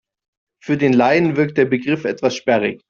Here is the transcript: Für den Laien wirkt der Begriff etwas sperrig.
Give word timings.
Für 0.63 0.77
den 0.77 0.93
Laien 0.93 1.35
wirkt 1.37 1.59
der 1.59 1.65
Begriff 1.65 2.05
etwas 2.05 2.35
sperrig. 2.35 2.79